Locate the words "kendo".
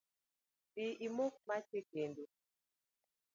1.91-2.23